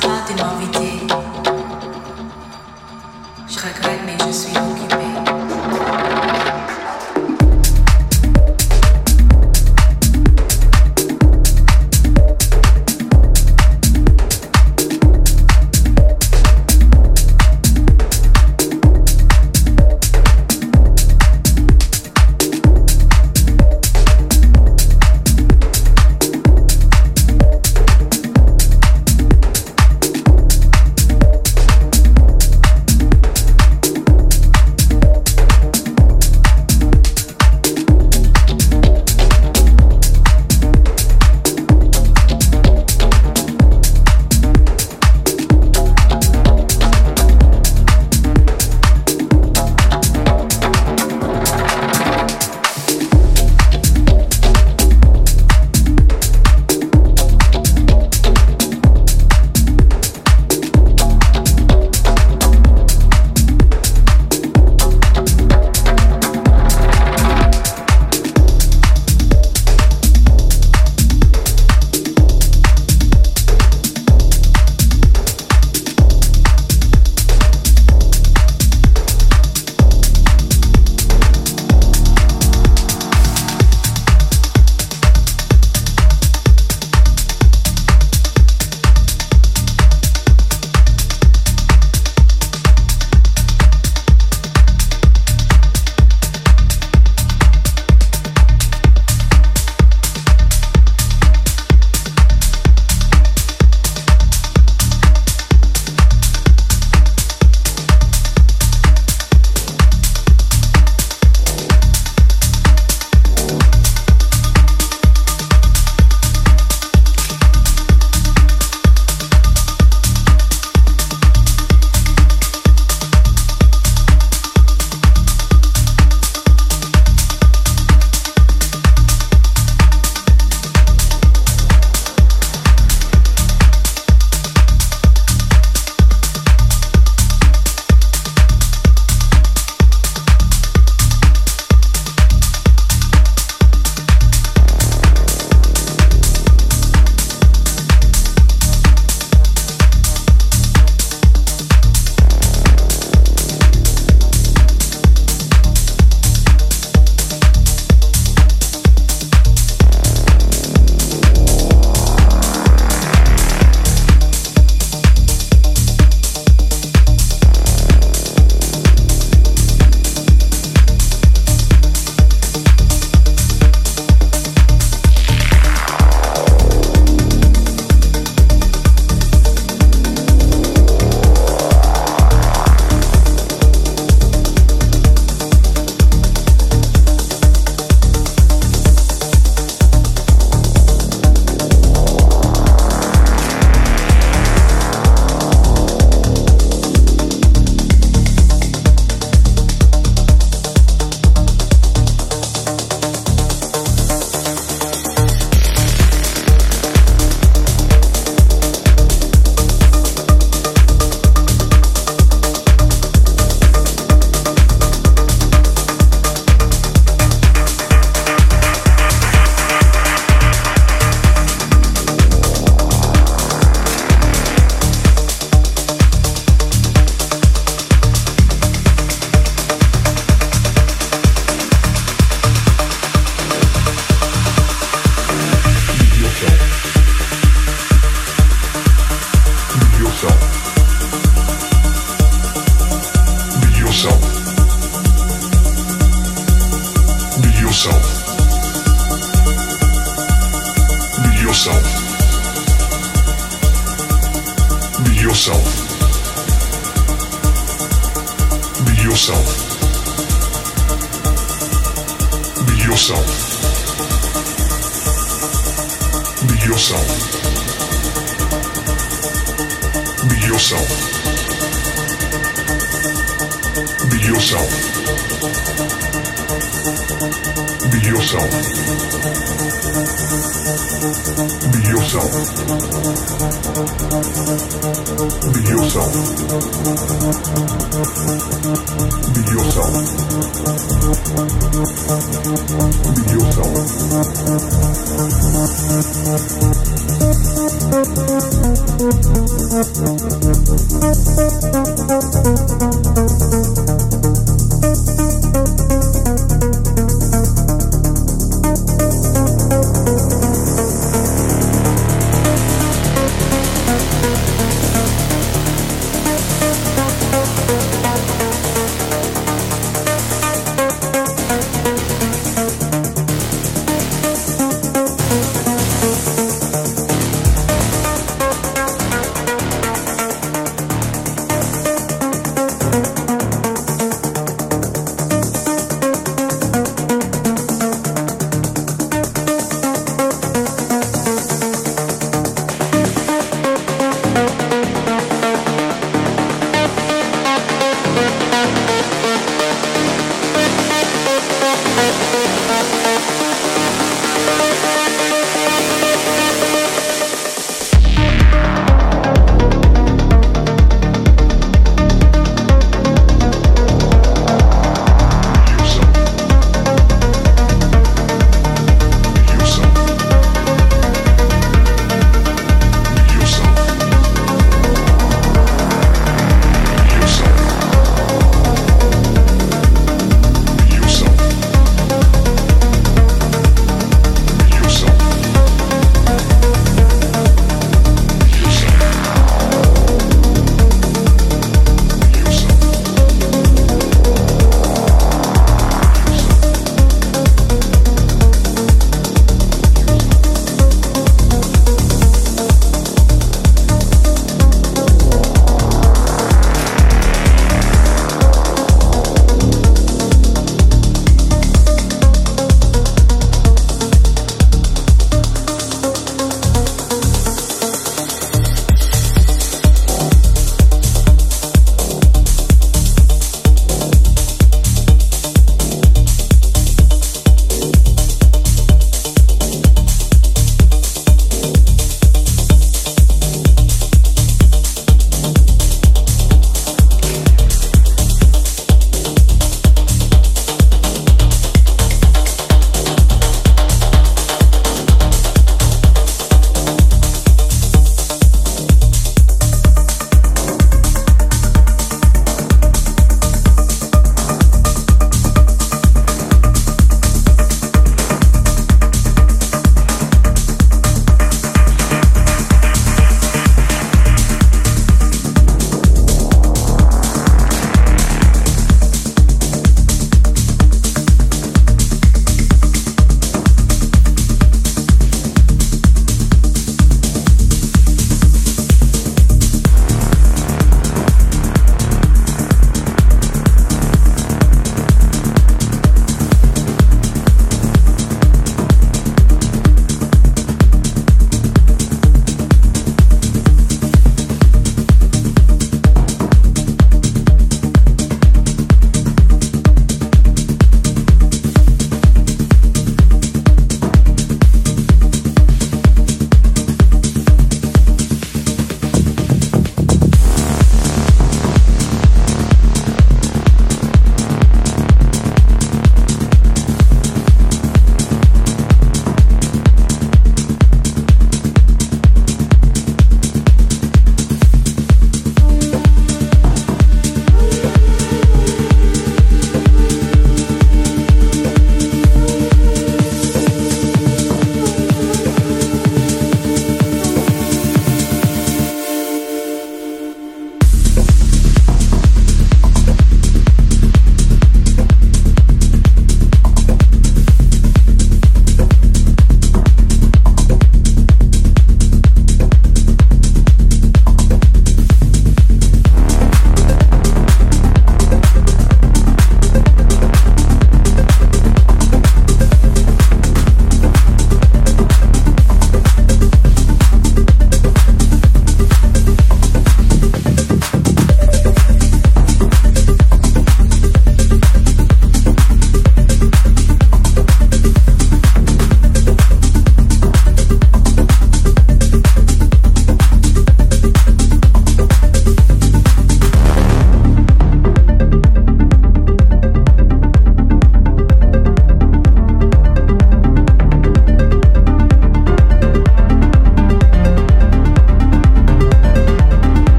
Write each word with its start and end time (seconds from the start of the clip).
Be 0.00 0.08
yourself. 0.08 1.21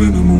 Pardonne-moi. 0.00 0.39